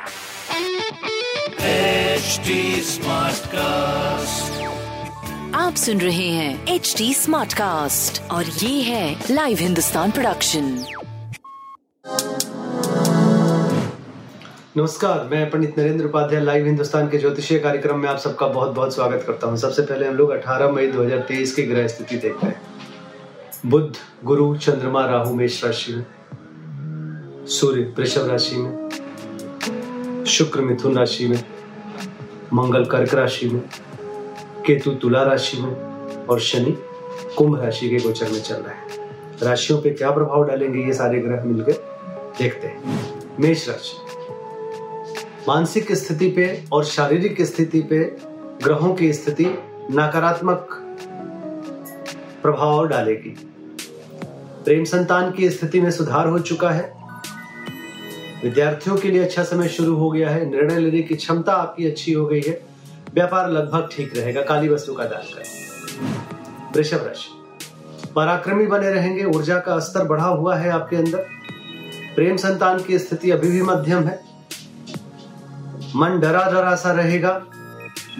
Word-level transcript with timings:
HD 0.00 0.08
Smartcast. 2.82 4.52
आप 5.54 5.74
सुन 5.76 6.00
रहे 6.00 6.28
हैं 6.28 6.66
एच 6.74 6.94
डी 6.98 7.14
स्मार्ट 7.14 7.52
कास्ट 7.52 8.30
और 8.30 8.44
ये 8.44 8.82
है 8.82 9.24
लाइव 9.30 9.58
हिंदुस्तान 9.60 10.10
प्रोडक्शन 10.10 10.84
नमस्कार 14.76 15.28
मैं 15.30 15.50
पंडित 15.50 15.78
नरेंद्र 15.78 16.04
उपाध्याय 16.04 16.40
लाइव 16.44 16.66
हिंदुस्तान 16.66 17.08
के 17.08 17.18
ज्योतिषीय 17.18 17.58
कार्यक्रम 17.58 17.98
में 17.98 18.08
आप 18.08 18.18
सबका 18.18 18.46
बहुत 18.46 18.70
बहुत 18.70 18.94
स्वागत 18.94 19.24
करता 19.26 19.46
हूँ। 19.46 19.56
सबसे 19.56 19.82
पहले 19.82 20.06
हम 20.06 20.14
लोग 20.14 20.30
18 20.30 20.72
मई 20.72 20.86
2023 20.92 21.52
की 21.52 21.62
ग्रह 21.62 21.88
स्थिति 21.88 22.16
देखते 22.16 22.46
हैं। 22.46 22.60
बुद्ध 23.66 23.96
गुरु 24.24 24.56
चंद्रमा 24.56 25.06
राहु 25.06 25.34
मेष 25.34 25.64
राशि 25.64 25.94
में 25.94 26.04
सूर्य 27.46 27.82
वृषभ 27.98 28.30
राशि 28.30 28.56
में 28.56 28.89
शुक्र 30.30 30.60
मिथुन 30.60 30.98
राशि 30.98 31.26
में, 31.28 31.44
मंगल 32.54 32.84
कर्क 32.84 33.14
राशि 33.14 33.48
में, 33.48 33.62
केतु 34.66 34.90
तुला 34.90 35.22
राशि 35.22 35.58
में 35.58 35.76
और 36.26 36.40
शनि 36.40 36.78
कुंभ 37.36 37.60
राशि 37.60 37.90
के 37.90 37.96
गोचर 37.96 38.28
में 38.28 38.42
चल 38.42 38.54
रहे 38.54 38.74
हैं। 38.74 39.10
राशियों 39.42 39.82
पे 39.82 39.90
क्या 39.90 40.10
प्रभाव 40.10 40.44
डालेंगे 40.44 40.78
ये 40.78 40.92
सारे 40.92 41.20
ग्रह 41.20 41.44
मिलकर 41.44 41.72
देखते 42.38 42.66
हैं। 42.66 43.12
मेष 43.40 43.68
राशि। 43.68 43.96
मानसिक 45.48 45.92
स्थिति 45.92 46.28
पे 46.28 46.64
और 46.72 46.84
शारीरिक 46.84 47.42
स्थिति 47.42 47.80
पे 47.80 47.98
ग्रहों 48.64 48.94
की 48.94 49.12
स्थिति 49.12 49.44
नकारात्मक 49.90 50.68
प्रभाव 52.42 52.88
डालेगी। 52.88 53.36
प्रेम 54.64 54.84
संतान 54.84 55.32
की 55.32 55.50
स्थिति 55.50 55.80
में 55.80 55.90
सुधार 55.90 56.28
हो 56.28 56.38
चुका 56.38 56.70
है। 56.70 56.99
विद्यार्थियों 58.42 58.96
के 58.96 59.10
लिए 59.10 59.24
अच्छा 59.24 59.44
समय 59.44 59.68
शुरू 59.68 59.96
हो 59.96 60.10
गया 60.10 60.30
है। 60.30 60.50
निर्णय 60.50 60.78
लेने 60.78 61.02
की 61.02 61.14
क्षमता 61.14 61.52
आपकी 61.52 61.86
अच्छी 61.86 62.12
हो 62.12 62.26
गई 62.26 62.40
है। 62.40 62.62
व्यापार 63.14 63.50
लगभग 63.50 63.88
ठीक 63.92 64.16
रहेगा। 64.16 64.42
काली 64.42 64.68
वस्तु 64.68 64.94
का 64.94 65.04
दान 65.04 65.22
करें। 65.22 65.70
वृषभ 66.76 67.04
राशि। 67.06 67.30
पराक्रमी 68.16 68.66
बने 68.66 68.90
रहेंगे। 68.90 69.24
ऊर्जा 69.24 69.58
का 69.58 69.78
स्तर 69.78 70.04
बढ़ा 70.04 70.26
हुआ 70.26 70.56
है 70.56 70.70
आपके 70.70 70.96
अंदर। 70.96 71.26
प्रेम 72.14 72.36
संतान 72.36 72.82
की 72.82 72.98
स्थिति 72.98 73.30
अभी 73.30 73.50
भी 73.50 73.62
मध्यम 73.62 74.04
है। 74.04 74.24
मन 75.96 76.20
डरा 76.20 76.50
डरा 76.50 76.76
सा 76.76 76.92
रहेगा। 76.92 77.42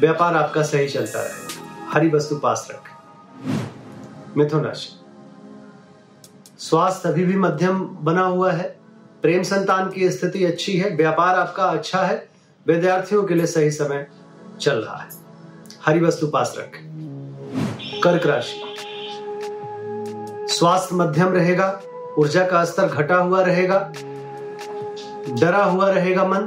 व्यापार 0.00 0.36
आपका 0.36 0.62
सही 0.62 0.88
चलता 0.88 1.20
रहेगा 1.20 1.90
हरी 1.90 2.08
वस्तु 2.08 2.36
पास 2.36 2.68
रखें। 2.70 2.90
मिथुन 4.36 4.64
राशि। 4.64 5.00
स्वास्थ्य 6.58 7.08
अभी 7.08 7.24
भी 7.24 7.36
मध्यम 7.36 7.84
बना 7.84 8.22
हुआ 8.22 8.52
है। 8.52 8.79
प्रेम 9.22 9.42
संतान 9.42 9.90
की 9.90 10.10
स्थिति 10.10 10.44
अच्छी 10.44 10.76
है, 10.76 10.96
व्यापार 10.96 11.34
आपका 11.34 11.64
अच्छा 11.64 11.98
है, 11.98 12.28
विद्यार्थियों 12.66 13.24
के 13.24 13.34
लिए 13.34 13.46
सही 13.46 13.70
समय 13.70 14.06
चल 14.60 14.74
रहा 14.74 14.96
है। 14.96 15.08
हरी 15.86 16.00
वस्तु 16.00 16.26
पास 16.26 16.54
रखें। 16.58 16.90
कर्क 18.04 18.26
राशि। 18.26 18.76
स्वास्थ्य 20.54 20.96
मध्यम 20.96 21.28
रहेगा, 21.28 21.80
ऊर्जा 22.18 22.46
का 22.46 22.64
स्तर 22.64 22.86
घटा 22.86 23.16
हुआ 23.16 23.42
रहेगा, 23.42 23.92
डरा 25.40 25.64
हुआ 25.64 25.90
रहेगा 25.90 26.24
मन। 26.24 26.40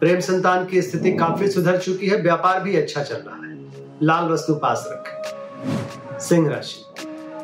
प्रेम 0.00 0.20
संतान 0.20 0.66
की 0.66 0.82
स्थिति 0.82 1.12
काफ़ी 1.12 1.50
सुधर 1.50 1.78
चुकी 1.78 2.08
है, 2.08 2.16
व्यापार 2.16 2.60
भी 2.60 2.76
अच्छा 2.76 3.02
चल 3.02 3.16
रहा 3.16 3.36
है। 3.36 3.72
लाल 4.02 4.24
वस्तु 4.24 4.54
पास 4.54 4.84
रखें। 4.88 5.22
सिंह 6.18 6.50
राशि। 6.50 6.84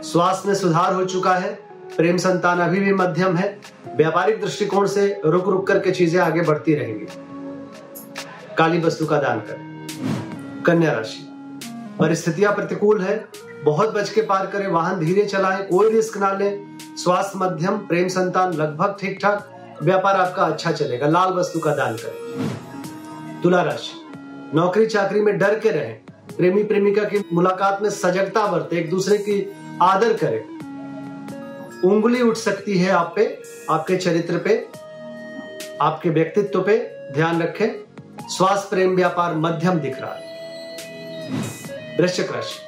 स्वास्थ्य 0.02 0.48
में 0.48 0.54
सुधार 0.54 0.94
हो 0.94 1.04
चुका 1.04 1.34
है 1.34 1.71
प्रेम 1.96 2.16
संतान 2.16 2.58
अभी 2.58 2.80
भी 2.80 2.92
मध्यम 2.92 3.36
है। 3.36 3.60
व्यापारिक 3.96 4.40
दृष्टिकोण 4.40 4.86
से 4.86 5.20
रुक 5.24 5.48
रुक 5.48 5.66
करके 5.66 5.90
चीज़ें 5.90 6.20
आगे 6.20 6.42
बढ़ती 6.42 6.74
रहेंगी। 6.74 7.06
काली 8.58 8.78
वस्तु 8.80 9.06
का 9.06 9.18
दान 9.18 9.40
करें। 9.40 10.62
कन्या 10.66 10.92
राशि। 10.92 11.28
परिस्थितियाँ 11.98 12.54
प्रतिकूल 12.54 13.02
है। 13.02 13.28
बहुत 13.64 13.94
बच 13.94 14.10
के 14.10 14.22
पार 14.22 14.46
करें, 14.46 14.66
वाहन 14.66 14.98
धीरे 14.98 15.24
चलाएँ, 15.24 15.62
कोई 15.64 15.90
रिस्क 15.90 16.16
ना 16.16 16.32
लें। 16.32 16.78
स्वास्थ्य 16.96 17.38
मध्यम, 17.38 17.76
प्रेम 17.78 18.08
संतान 18.08 18.52
लगभग 18.52 18.96
ठीक 19.00 19.18
ठाक 19.22 19.48
व्यापार 19.82 20.16
आपका 20.16 20.42
अच्छा 20.42 20.72
चलेगा। 20.72 21.06
लाल 21.06 21.32
वस्तु 21.32 21.60
का 21.60 21.74
दान 21.74 21.96
करें। 21.96 23.40
तुला 23.42 23.62
राशि। 23.62 23.92
नौकरी 24.54 24.86
चाकरी 24.86 25.20
में 25.20 25.38
डर 25.38 25.58
के 25.58 25.70
रहें। 25.70 25.94
प्रेमी 26.36 26.62
प्रेमिका 26.62 27.04
की 27.04 27.24
मुलाकात 27.32 27.82
में 27.82 27.90
सजगता 27.90 28.46
बरते। 28.46 28.76
एक 28.76 28.90
दूसरे 28.90 29.18
की 29.18 29.52
आदर 29.82 30.12
करें। 30.12 30.44
उंगली 31.84 32.22
उठ 32.22 32.36
सकती 32.36 32.78
है 32.78 32.90
आप 32.90 33.12
पे, 33.16 33.42
आपके 33.70 33.96
चरित्र 33.96 34.38
पे, 34.38 34.68
आपके 35.80 36.10
व्यक्तित्व 36.10 36.60
पे, 36.60 36.78
ध्यान 37.14 37.42
रखें। 37.42 37.84
स्वास्थ्य 38.28 38.68
प्रेम 38.70 38.96
व्यापार 38.96 39.34
मध्यम 39.34 39.74
दिख 39.74 40.00
रहा 40.00 40.14
है। 40.14 40.32
वृश्चिक 42.00 42.32
राशि 42.32 42.60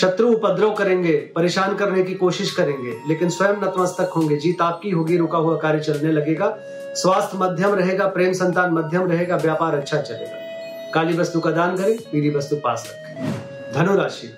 शत्रु 0.00 0.32
उपद्रव 0.32 0.74
करेंगे, 0.74 1.12
परेशान 1.12 1.74
करने 1.74 2.02
की 2.02 2.14
कोशिश 2.14 2.52
करेंगे, 2.52 2.92
लेकिन 3.08 3.28
स्वयं 3.28 3.56
नतमस्तक 3.56 4.10
होंगे। 4.16 4.36
जीत 4.36 4.60
आपकी 4.60 4.90
होगी, 4.90 5.16
रुका 5.16 5.38
हुआ 5.38 5.58
कार्य 5.58 5.80
चलने 5.80 6.12
लगेगा। 6.12 6.56
स्वास्थ्य 6.94 7.38
मध्यम 7.38 7.74
रहेगा, 7.74 8.06
प्रेम 8.06 8.32
संतान 8.32 8.70
मध्यम 8.70 9.10
रहेगा, 9.10 9.36
व्यापार 9.36 9.74
अच्छा 9.74 10.00
चलेगा। 10.00 10.92
काली 10.94 11.16
वस्तु 11.16 11.40
का 11.40 11.50
दान 11.50 11.76
करें, 11.76 11.98
पीली 11.98 12.30
वस्तु 12.30 12.56
पास 12.56 12.84
रखें। 12.88 13.32
धनुराशि। 13.74 14.34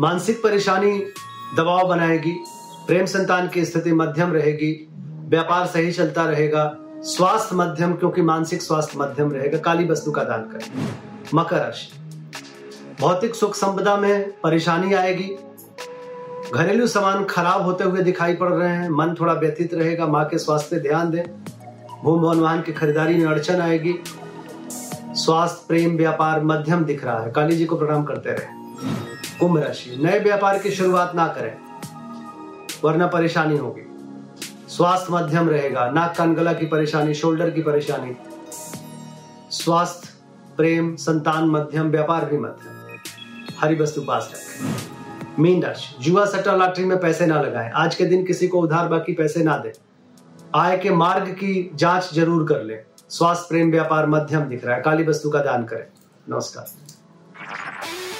मानसिक 0.00 0.42
परेशानी 0.42 0.98
दबाव 1.56 1.88
बनाएगी 1.88 2.44
प्रेम 2.86 3.06
संतान 3.06 3.48
की 3.48 3.64
स्थिति 3.64 3.92
मध्यम 3.92 4.32
रहेगी, 4.32 4.88
व्यापार 5.28 5.66
सही 5.66 5.92
चलता 5.92 6.24
रहेगा, 6.24 6.76
स्वास्थ्य 7.02 7.56
मध्यम, 7.56 7.92
क्योंकि 7.92 8.22
मानसिक 8.22 8.62
स्वास्थ्य 8.62 8.98
मध्यम 8.98 9.32
रहेगा, 9.32 9.58
काली 9.58 9.88
वस्तु 9.88 10.12
का 10.12 10.24
दान 10.24 10.40
करें। 10.40 10.88
मकर 11.34 11.56
राशि। 11.56 11.92
भौतिक 13.00 13.34
सुख 13.34 13.54
संपदा 13.54 13.96
में 13.96 14.30
परेशानी 14.30 14.94
आएगी। 14.94 15.36
घरेलू 16.54 16.86
सामान 16.86 17.24
खराब 17.24 17.62
होते 17.62 17.84
हुए 17.84 18.02
दिखाई 18.02 18.34
पड़ 18.34 18.52
रहे 18.52 18.68
हैं, 18.68 18.90
मन 18.90 19.14
थोड़ा 19.20 19.32
व्यतीत 19.32 19.74
रहेगा, 19.74 20.06
माँ 20.06 20.24
के 20.24 20.38
स्वास्थ्य 20.38 20.76
पे 20.76 20.88
ध्यान 20.88 21.10
दें। 21.10 21.22
भूम 22.04 22.22
भवन 22.22 22.40
वाहन 22.40 22.62
की 22.62 22.72
खरीदारी 22.72 23.14
में 23.14 23.26
अड़चन 23.26 23.60
आएगी। 23.60 23.94
स्वास्थ्य, 25.10 25.64
प्रेम, 25.68 25.96
व्यापार 25.96 26.44
मध्यम 26.44 26.84
दिख 26.84 27.04
रहा 27.04 27.20
है। 27.20 27.30
काली 27.30 27.56
जी 27.56 27.66
को 27.66 27.76
प्रणाम 27.76 28.04
करते 28.04 28.30
रहे। 28.30 28.60
कुंभ 29.38 29.58
राशि। 29.58 30.00
नए 30.02 30.18
व्यापार 30.18 30.58
की 30.58 30.70
शुरुआत 30.70 31.14
ना 31.14 31.26
करें। 31.26 31.69
वरना 32.84 33.06
परेशानी 33.06 33.56
होगी। 33.56 33.82
स्वास्थ्य 34.68 35.12
मध्यम 35.12 35.48
रहेगा, 35.48 35.90
नाक 35.90 36.16
कान 36.16 36.34
गला 36.34 36.52
की 36.52 36.66
परेशानी, 36.66 37.14
शोल्डर 37.14 37.50
की 37.50 37.62
परेशानी। 37.62 38.16
स्वास्थ्य, 39.50 40.08
प्रेम, 40.56 40.96
संतान 40.96 41.44
मध्यम, 41.44 41.88
व्यापार 41.88 42.24
भी 42.24 42.38
मध्यम। 42.38 42.98
हरी 43.60 43.74
वस्तु 43.74 44.02
पास 44.02 44.30
रखें। 44.34 45.42
मीन 45.42 45.62
राशि, 45.62 46.04
जुआ 46.04 46.24
सट्टा 46.24 46.56
लॉटरी 46.56 46.84
में 46.84 47.00
पैसे 47.00 47.26
ना 47.26 47.42
लगाएँ। 47.42 47.70
आज 47.70 47.94
के 47.94 48.04
दिन 48.04 48.24
किसी 48.24 48.48
को 48.48 48.60
उधार 48.60 48.88
बाकी 48.88 49.12
पैसे 49.12 49.44
ना 49.44 49.56
दें। 49.56 49.70
आय 50.54 50.78
के 50.78 50.90
मार्ग 50.90 51.28
की 51.28 51.70
जाँच 51.74 52.10
ज़रूर 52.14 52.48
कर 52.48 52.62
लें। 52.62 52.84
स्वास्थ्य, 53.08 53.46
प्रेम, 53.48 53.70
व्यापार 53.70 54.06
मध्यम 54.06 54.40
दिख 54.40 54.64
रहा 54.64 54.76
है। 54.76 54.82
काली 54.82 55.04
वस्तु 55.04 55.30
का 55.30 55.38
दान 55.38 55.64
करें। 55.64 55.86
नमस्कार। 56.28 56.66